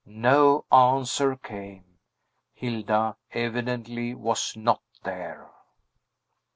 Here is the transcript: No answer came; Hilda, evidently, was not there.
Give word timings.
No 0.07 0.65
answer 0.71 1.35
came; 1.35 1.99
Hilda, 2.55 3.17
evidently, 3.33 4.15
was 4.15 4.55
not 4.57 4.81
there. 5.03 5.51